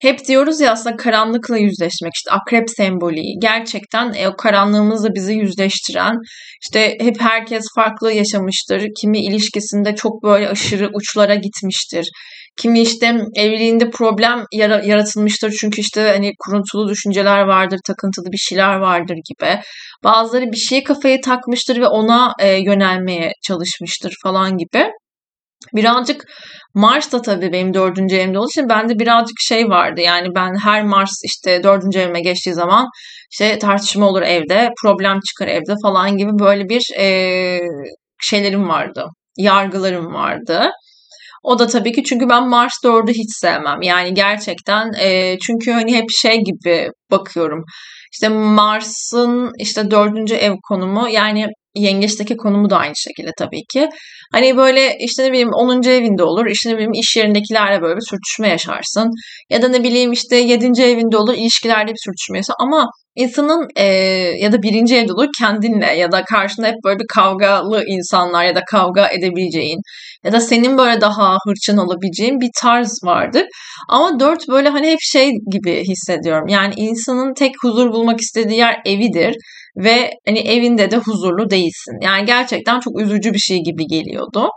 hep 0.00 0.28
diyoruz 0.28 0.60
ya 0.60 0.72
aslında 0.72 0.96
karanlıkla 0.96 1.58
yüzleşmek 1.58 2.12
işte 2.14 2.30
akrep 2.30 2.70
sembolü 2.70 3.20
gerçekten 3.42 4.12
e, 4.16 4.28
o 4.28 4.36
karanlığımızla 4.36 5.08
bizi 5.14 5.34
yüzleştiren 5.34 6.14
işte 6.62 6.96
hep 7.00 7.20
herkes 7.20 7.64
farklı 7.74 8.12
yaşamıştır 8.12 8.86
kimi 9.00 9.24
ilişkisinde 9.24 9.94
çok 9.94 10.22
böyle 10.22 10.48
aşırı 10.48 10.90
uçlara 10.94 11.34
gitmiştir 11.34 12.10
Kimi 12.56 12.80
işte 12.80 13.20
evliliğinde 13.34 13.90
problem 13.90 14.44
yaratılmıştır 14.52 15.52
çünkü 15.60 15.80
işte 15.80 16.02
hani 16.02 16.32
kuruntulu 16.38 16.88
düşünceler 16.88 17.40
vardır, 17.40 17.78
takıntılı 17.86 18.32
bir 18.32 18.38
şeyler 18.38 18.76
vardır 18.76 19.14
gibi. 19.14 19.60
Bazıları 20.04 20.44
bir 20.52 20.56
şeye 20.56 20.84
kafayı 20.84 21.20
takmıştır 21.20 21.80
ve 21.80 21.86
ona 21.86 22.32
e, 22.40 22.48
yönelmeye 22.48 23.32
çalışmıştır 23.42 24.14
falan 24.22 24.58
gibi. 24.58 24.90
Birazcık 25.74 26.24
Mars 26.74 27.12
da 27.12 27.22
tabii 27.22 27.52
benim 27.52 27.74
dördüncü 27.74 28.16
evimde 28.16 28.38
olduğu 28.38 28.48
için 28.48 28.68
bende 28.68 28.98
birazcık 28.98 29.36
şey 29.40 29.68
vardı. 29.68 30.00
Yani 30.00 30.28
ben 30.34 30.54
her 30.64 30.84
Mars 30.84 31.12
işte 31.24 31.62
dördüncü 31.62 31.98
evime 31.98 32.20
geçtiği 32.20 32.54
zaman 32.54 32.88
işte 33.32 33.58
tartışma 33.58 34.08
olur 34.08 34.22
evde, 34.22 34.70
problem 34.82 35.20
çıkar 35.20 35.48
evde 35.48 35.74
falan 35.82 36.16
gibi 36.16 36.30
böyle 36.38 36.68
bir 36.68 36.82
e, 36.98 37.60
şeylerim 38.20 38.68
vardı. 38.68 39.04
Yargılarım 39.36 40.14
vardı. 40.14 40.70
O 41.42 41.58
da 41.58 41.66
tabii 41.66 41.92
ki 41.92 42.02
çünkü 42.04 42.28
ben 42.28 42.48
Mars 42.48 42.72
4'ü 42.84 43.12
hiç 43.12 43.36
sevmem. 43.40 43.82
Yani 43.82 44.14
gerçekten 44.14 44.92
e, 45.00 45.38
çünkü 45.38 45.72
hani 45.72 45.96
hep 45.96 46.06
şey 46.22 46.36
gibi 46.36 46.88
bakıyorum. 47.10 47.64
İşte 48.12 48.28
Mars'ın 48.28 49.50
işte 49.58 49.90
dördüncü 49.90 50.34
ev 50.34 50.54
konumu 50.68 51.08
yani 51.08 51.46
yengeçteki 51.74 52.36
konumu 52.36 52.70
da 52.70 52.78
aynı 52.78 52.94
şekilde 52.96 53.30
tabii 53.38 53.62
ki. 53.72 53.88
Hani 54.32 54.56
böyle 54.56 54.96
işte 55.00 55.24
ne 55.24 55.30
bileyim 55.30 55.52
10. 55.52 55.90
evinde 55.90 56.22
olur. 56.24 56.46
İşte 56.46 56.70
ne 56.70 56.74
bileyim 56.74 56.92
iş 56.92 57.16
yerindekilerle 57.16 57.82
böyle 57.82 57.96
bir 57.96 58.06
sürtüşme 58.10 58.48
yaşarsın. 58.48 59.10
Ya 59.50 59.62
da 59.62 59.68
ne 59.68 59.82
bileyim 59.84 60.12
işte 60.12 60.36
7. 60.36 60.82
evinde 60.82 61.16
olur. 61.16 61.34
ilişkilerde 61.34 61.90
bir 61.92 62.00
sürtüşme 62.04 62.38
yaşarsın. 62.38 62.54
Ama 62.60 62.86
insanın 63.16 63.68
e, 63.76 63.84
ya 64.40 64.52
da 64.52 64.62
birinci 64.62 64.96
evde 64.96 65.12
olur 65.12 65.28
kendinle 65.40 65.86
ya 65.86 66.12
da 66.12 66.24
karşında 66.24 66.66
hep 66.66 66.76
böyle 66.84 66.98
bir 66.98 67.06
kavgalı 67.14 67.84
insanlar 67.86 68.44
ya 68.44 68.54
da 68.54 68.60
kavga 68.70 69.08
edebileceğin 69.08 69.80
ya 70.24 70.32
da 70.32 70.40
senin 70.40 70.78
böyle 70.78 71.00
daha 71.00 71.36
hırçın 71.46 71.76
olabileceğin 71.76 72.40
bir 72.40 72.50
tarz 72.60 72.98
vardır. 73.04 73.44
Ama 73.88 74.20
dört 74.20 74.48
böyle 74.48 74.68
hani 74.68 74.86
hep 74.90 74.98
şey 75.00 75.30
gibi 75.52 75.84
hissediyorum. 75.84 76.48
Yani 76.48 76.74
insanın 76.76 77.34
tek 77.34 77.52
huzur 77.62 77.92
bulmak 77.92 78.20
istediği 78.20 78.58
yer 78.58 78.82
evidir 78.84 79.34
ve 79.76 80.10
hani 80.26 80.38
evinde 80.38 80.90
de 80.90 80.96
huzurlu 80.96 81.50
değilsin. 81.50 81.98
Yani 82.02 82.26
gerçekten 82.26 82.80
çok 82.80 83.00
üzücü 83.00 83.32
bir 83.32 83.38
şey 83.38 83.58
gibi 83.58 83.86
geliyordu. 83.86 84.48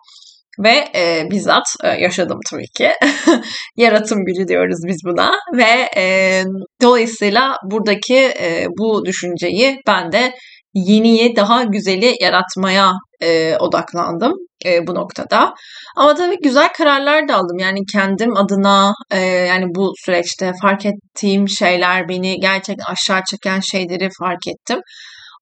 Ve 0.60 0.86
e, 0.96 1.24
bizzat 1.32 1.64
e, 1.84 1.88
yaşadım 1.88 2.40
tabii 2.52 2.68
ki. 2.78 2.92
Yaratım 3.78 4.26
gücü 4.26 4.48
diyoruz 4.48 4.80
biz 4.88 4.98
buna. 5.06 5.32
Ve 5.58 5.90
e, 5.98 6.44
dolayısıyla 6.82 7.56
buradaki 7.72 8.16
e, 8.16 8.68
bu 8.80 9.06
düşünceyi 9.06 9.78
ben 9.88 10.12
de 10.12 10.34
yeniyi, 10.74 11.36
daha 11.36 11.64
güzeli 11.64 12.14
yaratmaya 12.22 12.92
e, 13.24 13.58
odaklandım 13.60 14.34
e, 14.66 14.88
bu 14.88 14.96
noktada. 14.96 15.54
Ama 15.98 16.16
tabii 16.16 16.38
güzel 16.44 16.74
kararlar 16.74 17.28
da 17.28 17.36
aldım. 17.36 17.58
Yani 17.60 17.80
kendim 17.94 18.38
adına 18.38 18.94
e, 19.12 19.20
yani 19.20 19.66
bu 19.76 19.92
süreçte 20.06 20.52
fark 20.62 20.86
ettiğim 20.86 21.50
şeyler 21.50 22.10
beni 22.10 22.40
gerçekten 22.40 22.86
aşağı 22.94 23.22
çeken 23.24 23.60
şeyleri 23.60 24.10
fark 24.20 24.48
ettim. 24.48 24.80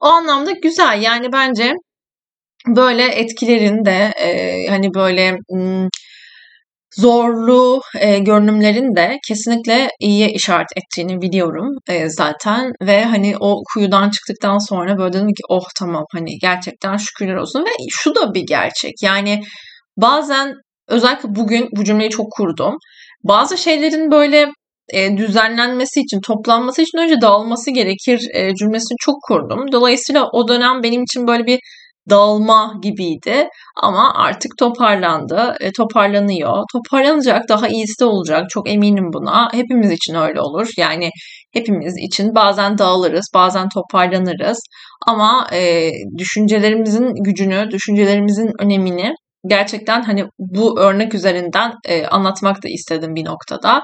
O 0.02 0.08
anlamda 0.08 0.52
güzel. 0.52 1.02
Yani 1.02 1.34
bence 1.34 1.74
böyle 2.68 3.06
etkilerin 3.06 3.86
de 3.86 4.14
e, 4.22 4.68
hani 4.70 4.94
böyle 4.94 5.38
m, 5.52 5.88
zorlu 7.00 7.82
e, 8.00 8.20
görünümlerin 8.20 8.96
de 8.96 9.20
kesinlikle 9.28 9.90
iyiye 10.00 10.30
işaret 10.30 10.68
ettiğini 10.76 11.22
biliyorum 11.22 11.68
e, 11.88 12.10
zaten. 12.10 12.72
Ve 12.82 13.06
hani 13.06 13.36
o 13.40 13.64
kuyudan 13.74 14.10
çıktıktan 14.10 14.58
sonra 14.58 14.98
böyle 14.98 15.14
dedim 15.14 15.28
ki 15.28 15.44
oh 15.50 15.66
tamam 15.80 16.06
hani 16.14 16.38
gerçekten 16.42 16.98
şükürler 16.98 17.36
olsun. 17.36 17.62
Ve 17.62 17.70
şu 17.90 18.16
da 18.16 18.34
bir 18.34 18.46
gerçek 18.48 18.94
yani 19.04 19.42
bazen 19.98 20.54
özellikle 20.88 21.30
bugün 21.36 21.70
bu 21.78 21.84
cümleyi 21.84 22.10
çok 22.10 22.32
kurdum. 22.32 22.76
Bazı 23.24 23.58
şeylerin 23.58 24.12
böyle 24.12 24.50
e, 24.94 25.18
düzenlenmesi 25.18 26.00
için, 26.00 26.20
toplanması 26.22 26.82
için 26.82 26.98
önce 26.98 27.22
dağılması 27.22 27.72
gerekir 27.72 28.28
e, 28.34 28.56
cümlesini 28.56 28.96
çok 29.00 29.16
kurdum. 29.28 29.72
Dolayısıyla 29.72 30.30
o 30.34 30.48
dönem 30.48 30.84
benim 30.84 31.04
için 31.04 31.28
böyle 31.28 31.46
bir 31.46 31.60
dağılma 32.10 32.74
gibiydi 32.82 33.48
ama 33.82 34.14
artık 34.16 34.52
toparlandı, 34.60 35.56
e, 35.60 35.72
toparlanıyor. 35.72 36.64
Toparlanacak, 36.74 37.50
daha 37.50 37.68
iyisi 37.68 38.00
de 38.00 38.06
olacak. 38.06 38.50
Çok 38.50 38.70
eminim 38.70 39.14
buna. 39.14 39.50
Hepimiz 39.54 39.92
için 39.92 40.16
öyle 40.16 40.42
olur. 40.42 40.68
Yani 40.78 41.10
hepimiz 41.54 41.94
için 41.98 42.36
bazen 42.36 42.78
dağılırız, 42.78 43.26
bazen 43.34 43.70
toparlanırız. 43.70 44.60
Ama 45.08 45.48
e, 45.54 45.92
düşüncelerimizin 46.18 47.14
gücünü, 47.24 47.72
düşüncelerimizin 47.72 48.52
önemini 48.60 49.14
gerçekten 49.48 50.02
hani 50.02 50.26
bu 50.40 50.80
örnek 50.80 51.14
üzerinden 51.14 51.74
e, 51.88 52.06
anlatmak 52.06 52.64
da 52.64 52.70
istedim 52.70 53.16
bir 53.16 53.26
noktada. 53.26 53.84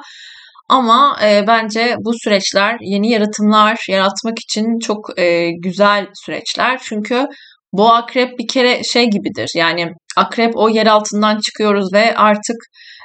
Ama 0.69 1.17
e, 1.23 1.47
bence 1.47 1.95
bu 1.99 2.11
süreçler 2.23 2.77
yeni 2.81 3.09
yaratımlar 3.11 3.85
yaratmak 3.89 4.39
için 4.39 4.79
çok 4.79 5.19
e, 5.19 5.51
güzel 5.51 6.07
süreçler. 6.25 6.79
Çünkü 6.83 7.27
bu 7.77 7.93
akrep 7.93 8.39
bir 8.39 8.47
kere 8.47 8.83
şey 8.83 9.09
gibidir. 9.09 9.51
Yani 9.55 9.87
akrep 10.17 10.51
o 10.55 10.69
yer 10.69 10.87
altından 10.87 11.39
çıkıyoruz 11.39 11.93
ve 11.93 12.15
artık 12.15 12.55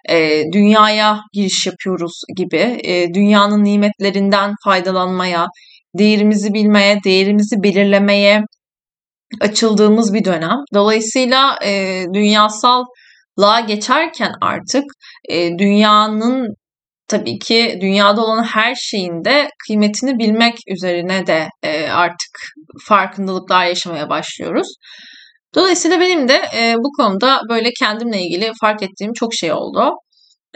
e, 0.08 0.42
dünyaya 0.52 1.20
giriş 1.32 1.66
yapıyoruz 1.66 2.12
gibi. 2.36 2.80
E, 2.84 3.14
dünyanın 3.14 3.64
nimetlerinden 3.64 4.54
faydalanmaya, 4.64 5.46
değerimizi 5.98 6.54
bilmeye, 6.54 6.98
değerimizi 7.04 7.62
belirlemeye 7.62 8.42
açıldığımız 9.40 10.14
bir 10.14 10.24
dönem. 10.24 10.58
Dolayısıyla 10.74 11.58
e, 11.64 12.04
dünyasal 12.14 12.84
geçerken 13.66 14.32
artık 14.40 14.84
e, 15.28 15.58
dünyanın 15.58 16.46
tabii 17.08 17.38
ki 17.38 17.78
dünyada 17.80 18.20
olan 18.20 18.44
her 18.44 18.74
şeyin 18.74 19.24
de 19.24 19.48
kıymetini 19.66 20.18
bilmek 20.18 20.54
üzerine 20.68 21.26
de 21.26 21.48
e, 21.62 21.88
artık 21.88 22.38
farkındalıklar 22.88 23.66
yaşamaya 23.66 24.08
başlıyoruz. 24.08 24.68
Dolayısıyla 25.54 26.00
benim 26.00 26.28
de 26.28 26.42
e, 26.56 26.74
bu 26.76 26.90
konuda 26.96 27.40
böyle 27.48 27.70
kendimle 27.78 28.20
ilgili 28.20 28.52
fark 28.60 28.82
ettiğim 28.82 29.12
çok 29.12 29.34
şey 29.34 29.52
oldu. 29.52 29.90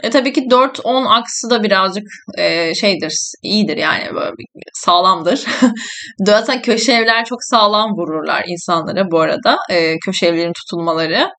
E, 0.03 0.09
tabii 0.09 0.33
ki 0.33 0.41
4-10 0.41 1.07
aksı 1.07 1.49
da 1.49 1.63
birazcık 1.63 2.03
e, 2.37 2.75
şeydir, 2.75 3.13
iyidir 3.43 3.77
yani 3.77 4.15
böyle 4.15 4.35
sağlamdır. 4.73 5.45
Zaten 6.25 6.61
köşe 6.61 6.93
evler 6.93 7.25
çok 7.25 7.39
sağlam 7.41 7.89
vururlar 7.91 8.43
insanlara 8.47 9.11
bu 9.11 9.19
arada. 9.19 9.57
E, 9.69 9.95
köşe 10.05 10.25
evlerin 10.27 10.53
tutulmaları. 10.53 11.29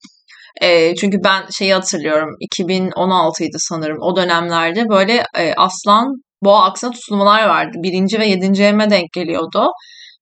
E, 0.62 0.94
çünkü 0.94 1.18
ben 1.24 1.42
şeyi 1.58 1.74
hatırlıyorum 1.74 2.30
2016'ydı 2.54 3.56
sanırım 3.58 3.98
o 4.00 4.16
dönemlerde 4.16 4.88
böyle 4.88 5.24
e, 5.38 5.54
aslan 5.56 6.06
boğa 6.44 6.64
aksına 6.64 6.90
tutulmalar 6.90 7.48
vardı. 7.48 7.72
Birinci 7.82 8.18
ve 8.20 8.26
yedinci 8.26 8.64
evime 8.64 8.90
denk 8.90 9.12
geliyordu. 9.12 9.66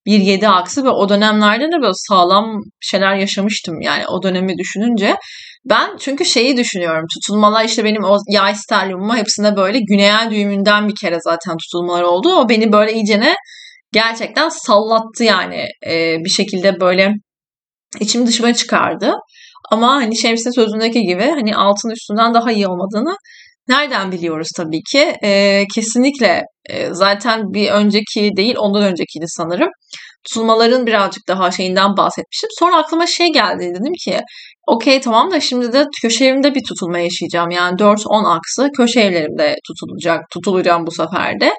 Bir 0.06 0.18
yedi 0.20 0.48
aksı 0.48 0.84
ve 0.84 0.90
o 0.90 1.08
dönemlerde 1.08 1.64
de 1.64 1.82
böyle 1.82 1.92
sağlam 1.94 2.60
şeyler 2.80 3.16
yaşamıştım 3.16 3.80
yani 3.80 4.06
o 4.06 4.22
dönemi 4.22 4.58
düşününce. 4.58 5.16
Ben 5.64 5.96
çünkü 6.00 6.24
şeyi 6.24 6.56
düşünüyorum. 6.56 7.04
Tutulmalar 7.14 7.64
işte 7.64 7.84
benim 7.84 8.04
o 8.04 8.16
yay 8.30 8.54
stelyumuma 8.54 9.16
hepsinde 9.16 9.56
böyle 9.56 9.78
güneyel 9.88 10.30
düğümünden 10.30 10.88
bir 10.88 10.94
kere 11.00 11.18
zaten 11.20 11.56
tutulmalar 11.56 12.02
oldu. 12.02 12.34
O 12.36 12.48
beni 12.48 12.72
böyle 12.72 12.92
iyicene 12.92 13.34
gerçekten 13.92 14.48
sallattı 14.48 15.24
yani. 15.24 15.64
Ee, 15.86 16.16
bir 16.24 16.30
şekilde 16.30 16.80
böyle 16.80 17.12
içim 18.00 18.26
dışıma 18.26 18.54
çıkardı. 18.54 19.12
Ama 19.70 19.94
hani 19.94 20.16
Şems'in 20.16 20.50
sözündeki 20.50 21.00
gibi 21.00 21.30
hani 21.30 21.56
altın 21.56 21.90
üstünden 21.90 22.34
daha 22.34 22.52
iyi 22.52 22.66
olmadığını 22.68 23.16
nereden 23.68 24.12
biliyoruz 24.12 24.48
tabii 24.56 24.82
ki? 24.92 25.16
Ee, 25.24 25.64
kesinlikle 25.74 26.42
e, 26.70 26.94
zaten 26.94 27.42
bir 27.54 27.70
önceki 27.70 28.30
değil 28.36 28.54
ondan 28.58 28.82
öncekiydi 28.82 29.24
sanırım. 29.28 29.68
Tutulmaların 30.28 30.86
birazcık 30.86 31.28
daha 31.28 31.50
şeyinden 31.50 31.96
bahsetmiştim. 31.96 32.48
Sonra 32.58 32.76
aklıma 32.76 33.06
şey 33.06 33.26
geldi 33.32 33.72
dedim 33.74 33.92
ki 34.04 34.20
okey 34.66 35.00
tamam 35.00 35.30
da 35.30 35.40
şimdi 35.40 35.72
de 35.72 35.84
köşe 36.02 36.24
evimde 36.24 36.54
bir 36.54 36.62
tutulma 36.68 36.98
yaşayacağım. 36.98 37.50
Yani 37.50 37.78
4-10 37.78 38.36
aksı 38.36 38.68
köşe 38.76 39.00
evlerimde 39.00 39.56
tutulacak, 39.68 40.20
tutulacağım 40.32 40.86
bu 40.86 40.90
sefer 40.90 41.40
de. 41.40 41.52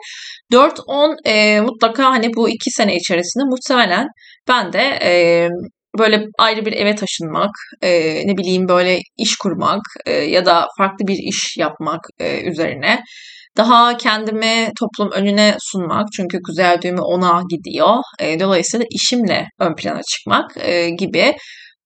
4-10 0.53 1.15
e, 1.25 1.61
mutlaka 1.61 2.05
hani 2.05 2.29
bu 2.35 2.49
iki 2.49 2.71
sene 2.71 2.95
içerisinde 2.95 3.43
muhtemelen 3.43 4.07
ben 4.47 4.73
de 4.73 4.99
e, 5.03 5.47
böyle 5.97 6.25
ayrı 6.39 6.65
bir 6.65 6.73
eve 6.73 6.95
taşınmak, 6.95 7.51
e, 7.81 7.91
ne 8.27 8.37
bileyim 8.37 8.67
böyle 8.67 8.99
iş 9.17 9.35
kurmak 9.37 9.81
e, 10.05 10.11
ya 10.11 10.45
da 10.45 10.67
farklı 10.77 11.07
bir 11.07 11.17
iş 11.29 11.57
yapmak 11.57 12.01
e, 12.19 12.41
üzerine 12.41 12.99
daha 13.57 13.97
kendimi 13.97 14.71
toplum 14.79 15.11
önüne 15.11 15.55
sunmak 15.59 16.07
çünkü 16.17 16.37
güzel 16.47 16.81
düğümü 16.81 17.01
ona 17.01 17.41
gidiyor. 17.49 17.95
E, 18.19 18.39
dolayısıyla 18.39 18.85
işimle 18.91 19.45
ön 19.59 19.75
plana 19.75 20.01
çıkmak 20.03 20.51
e, 20.57 20.89
gibi 20.89 21.35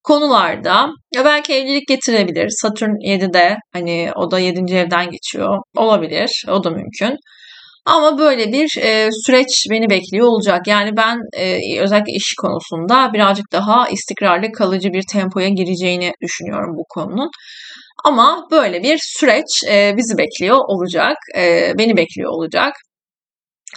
konularda 0.03 0.87
ya 1.15 1.25
belki 1.25 1.53
evlilik 1.53 1.87
getirebilir. 1.87 2.49
Satürn 2.49 2.89
7'de 2.89 3.57
hani 3.73 4.11
o 4.15 4.31
da 4.31 4.39
7. 4.39 4.75
evden 4.75 5.11
geçiyor. 5.11 5.57
Olabilir. 5.77 6.43
O 6.47 6.63
da 6.63 6.69
mümkün. 6.69 7.15
Ama 7.85 8.17
böyle 8.17 8.51
bir 8.51 8.77
e, 8.81 9.09
süreç 9.25 9.65
beni 9.71 9.89
bekliyor 9.89 10.27
olacak. 10.27 10.67
Yani 10.67 10.97
ben 10.97 11.17
e, 11.37 11.79
özellikle 11.81 12.13
iş 12.13 12.35
konusunda 12.41 13.13
birazcık 13.13 13.51
daha 13.51 13.89
istikrarlı 13.89 14.51
kalıcı 14.51 14.89
bir 14.89 15.03
tempoya 15.11 15.49
gireceğini 15.49 16.11
düşünüyorum 16.21 16.75
bu 16.77 16.83
konunun. 16.89 17.29
Ama 18.05 18.47
böyle 18.51 18.83
bir 18.83 18.99
süreç 19.01 19.45
e, 19.69 19.93
bizi 19.97 20.17
bekliyor 20.17 20.57
olacak. 20.67 21.17
E, 21.37 21.73
beni 21.77 21.97
bekliyor 21.97 22.31
olacak. 22.31 22.73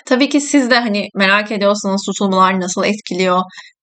Tabii 0.06 0.28
ki 0.28 0.40
siz 0.40 0.70
de 0.70 0.78
hani 0.78 1.08
merak 1.14 1.52
ediyorsanız 1.52 2.02
tutulmalar 2.06 2.60
nasıl 2.60 2.84
etkiliyor, 2.84 3.40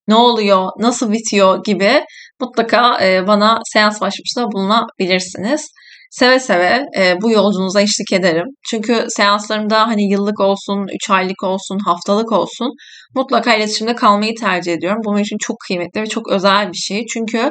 ne 0.08 0.16
oluyor, 0.16 0.70
nasıl 0.80 1.12
bitiyor 1.12 1.64
gibi 1.64 2.06
mutlaka 2.42 3.06
e, 3.06 3.28
bana 3.28 3.60
seans 3.74 4.02
başvurusunda 4.02 4.52
bulunabilirsiniz. 4.52 5.68
Seve 6.12 6.40
seve 6.40 6.86
e, 6.98 7.22
bu 7.22 7.32
yolculuğunuza 7.32 7.82
eşlik 7.82 8.14
ederim. 8.14 8.46
Çünkü 8.70 9.06
seanslarımda 9.10 9.88
hani 9.88 10.12
yıllık 10.12 10.40
olsun, 10.40 10.88
3 10.96 11.10
aylık 11.10 11.44
olsun, 11.44 11.80
haftalık 11.86 12.32
olsun 12.32 12.72
mutlaka 13.16 13.56
iletişimde 13.56 13.96
kalmayı 13.96 14.36
tercih 14.36 14.74
ediyorum. 14.74 15.02
Bunun 15.06 15.20
için 15.20 15.38
çok 15.40 15.58
kıymetli 15.68 16.02
ve 16.02 16.06
çok 16.06 16.32
özel 16.32 16.72
bir 16.72 16.78
şey. 16.78 17.06
Çünkü 17.14 17.50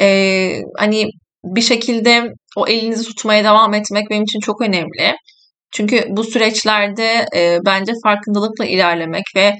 e, 0.00 0.60
hani 0.78 1.06
bir 1.44 1.60
şekilde 1.60 2.24
o 2.56 2.66
elinizi 2.68 3.04
tutmaya 3.04 3.44
devam 3.44 3.74
etmek 3.74 4.10
benim 4.10 4.22
için 4.22 4.40
çok 4.40 4.60
önemli. 4.62 5.16
Çünkü 5.72 6.04
bu 6.08 6.24
süreçlerde 6.24 7.26
e, 7.36 7.58
bence 7.66 7.92
farkındalıkla 8.04 8.64
ilerlemek 8.64 9.24
ve 9.36 9.56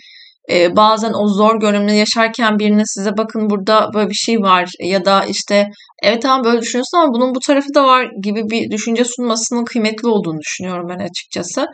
e, 0.50 0.76
bazen 0.76 1.12
o 1.12 1.28
zor 1.28 1.60
görünümlü 1.60 1.92
yaşarken 1.92 2.58
birine 2.58 2.82
size 2.84 3.10
bakın 3.18 3.50
burada 3.50 3.90
böyle 3.94 4.08
bir 4.08 4.14
şey 4.14 4.36
var 4.36 4.68
ya 4.80 5.04
da 5.04 5.24
işte 5.24 5.68
evet 6.02 6.22
tamam 6.22 6.44
böyle 6.44 6.60
düşünüyorsun 6.60 6.98
ama 6.98 7.14
bunun 7.14 7.34
bu 7.34 7.38
tarafı 7.46 7.74
da 7.74 7.84
var 7.86 8.08
gibi 8.22 8.42
bir 8.50 8.70
düşünce 8.70 9.04
sunmasının 9.16 9.64
kıymetli 9.64 10.08
olduğunu 10.08 10.38
düşünüyorum 10.38 10.86
ben 10.88 11.04
açıkçası. 11.04 11.66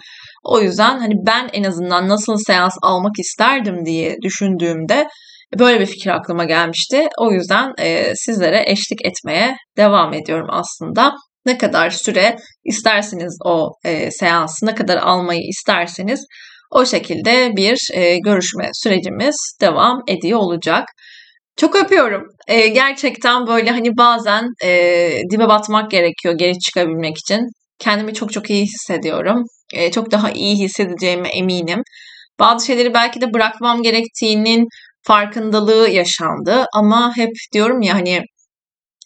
O 0.44 0.60
yüzden 0.60 0.98
hani 0.98 1.14
ben 1.26 1.48
en 1.52 1.64
azından 1.64 2.08
nasıl 2.08 2.36
seans 2.46 2.72
almak 2.82 3.18
isterdim 3.18 3.84
diye 3.86 4.16
düşündüğümde 4.22 5.08
böyle 5.58 5.80
bir 5.80 5.86
fikir 5.86 6.10
aklıma 6.10 6.44
gelmişti. 6.44 7.08
O 7.18 7.32
yüzden 7.32 7.72
e, 7.78 8.12
sizlere 8.14 8.64
eşlik 8.66 9.06
etmeye 9.06 9.56
devam 9.76 10.14
ediyorum 10.14 10.48
aslında. 10.50 11.14
Ne 11.46 11.58
kadar 11.58 11.90
süre 11.90 12.36
isterseniz 12.64 13.38
o 13.44 13.70
e, 13.84 14.10
seansı, 14.10 14.66
ne 14.66 14.74
kadar 14.74 14.96
almayı 14.96 15.40
isterseniz 15.48 16.24
o 16.72 16.86
şekilde 16.86 17.52
bir 17.56 17.78
e, 17.94 18.18
görüşme 18.18 18.70
sürecimiz 18.72 19.36
devam 19.60 20.02
ediyor 20.08 20.38
olacak. 20.38 20.84
Çok 21.56 21.76
öpüyorum. 21.76 22.22
E, 22.48 22.68
gerçekten 22.68 23.46
böyle 23.46 23.70
hani 23.70 23.96
bazen 23.96 24.44
e, 24.64 24.70
dibe 25.30 25.48
batmak 25.48 25.90
gerekiyor 25.90 26.34
geri 26.38 26.58
çıkabilmek 26.58 27.18
için. 27.18 27.40
Kendimi 27.78 28.14
çok 28.14 28.32
çok 28.32 28.50
iyi 28.50 28.64
hissediyorum. 28.64 29.42
E, 29.74 29.90
çok 29.90 30.10
daha 30.10 30.30
iyi 30.30 30.56
hissedeceğime 30.56 31.28
eminim. 31.28 31.82
Bazı 32.38 32.66
şeyleri 32.66 32.94
belki 32.94 33.20
de 33.20 33.34
bırakmam 33.34 33.82
gerektiğinin 33.82 34.66
farkındalığı 35.02 35.88
yaşandı. 35.88 36.64
Ama 36.74 37.12
hep 37.16 37.30
diyorum 37.54 37.82
ya 37.82 37.94
hani 37.94 38.20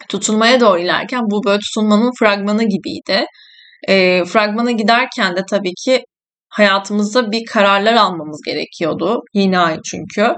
tutulmaya 0.08 0.60
doğru 0.60 0.78
ilerken 0.78 1.20
bu 1.30 1.44
böyle 1.44 1.58
tutulmanın 1.58 2.10
fragmanı 2.18 2.62
gibiydi. 2.64 3.26
E, 3.88 4.24
fragmana 4.24 4.70
giderken 4.70 5.36
de 5.36 5.40
tabii 5.50 5.74
ki 5.84 6.04
hayatımızda 6.56 7.32
bir 7.32 7.44
kararlar 7.52 7.94
almamız 7.94 8.40
gerekiyordu. 8.46 9.20
Yeni 9.34 9.58
ay 9.58 9.78
çünkü. 9.90 10.34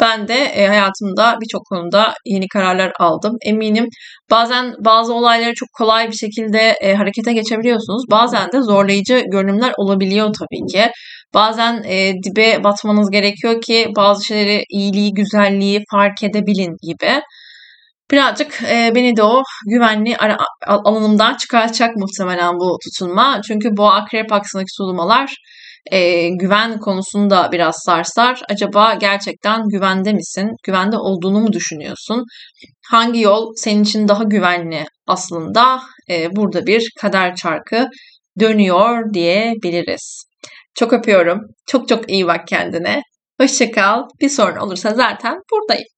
Ben 0.00 0.28
de 0.28 0.34
e, 0.34 0.66
hayatımda 0.66 1.36
birçok 1.40 1.66
konuda 1.66 2.14
yeni 2.26 2.48
kararlar 2.48 2.92
aldım. 3.00 3.36
Eminim 3.46 3.86
bazen 4.30 4.74
bazı 4.84 5.14
olayları 5.14 5.54
çok 5.54 5.68
kolay 5.78 6.08
bir 6.08 6.16
şekilde 6.16 6.74
e, 6.80 6.94
harekete 6.94 7.32
geçebiliyorsunuz. 7.32 8.04
Bazen 8.10 8.52
de 8.52 8.62
zorlayıcı 8.62 9.22
görünümler 9.32 9.72
olabiliyor 9.76 10.26
tabii 10.38 10.72
ki. 10.72 10.90
Bazen 11.34 11.82
e, 11.88 12.12
dibe 12.22 12.64
batmanız 12.64 13.10
gerekiyor 13.10 13.60
ki 13.60 13.88
bazı 13.96 14.24
şeyleri 14.24 14.64
iyiliği, 14.70 15.12
güzelliği 15.14 15.84
fark 15.90 16.22
edebilin 16.22 16.76
gibi. 16.82 17.20
Birazcık 18.10 18.62
e, 18.62 18.92
beni 18.94 19.16
de 19.16 19.22
o 19.22 19.42
güvenli 19.66 20.16
ara, 20.16 20.36
alanımdan 20.66 21.34
çıkartacak 21.36 21.96
muhtemelen 21.96 22.54
bu 22.54 22.78
tutunma. 22.84 23.40
Çünkü 23.48 23.76
bu 23.76 23.86
akrep 23.86 24.32
aksındaki 24.32 24.66
tutulmalar 24.78 25.36
e, 25.90 26.28
güven 26.28 26.78
konusunda 26.78 27.48
biraz 27.52 27.76
sarsar. 27.86 28.42
Acaba 28.50 28.94
gerçekten 28.94 29.62
güvende 29.68 30.12
misin? 30.12 30.50
Güvende 30.64 30.96
olduğunu 30.96 31.40
mu 31.40 31.52
düşünüyorsun? 31.52 32.24
Hangi 32.90 33.20
yol 33.20 33.52
senin 33.56 33.82
için 33.82 34.08
daha 34.08 34.24
güvenli 34.24 34.84
aslında? 35.06 35.80
E, 36.10 36.36
burada 36.36 36.66
bir 36.66 36.90
kader 37.00 37.34
çarkı 37.34 37.88
dönüyor 38.40 39.14
diyebiliriz. 39.14 40.24
Çok 40.74 40.92
öpüyorum. 40.92 41.40
Çok 41.66 41.88
çok 41.88 42.10
iyi 42.10 42.26
bak 42.26 42.46
kendine. 42.48 43.02
Hoşçakal. 43.40 44.02
Bir 44.20 44.28
sorun 44.28 44.56
olursa 44.56 44.94
zaten 44.94 45.38
buradayım. 45.52 45.93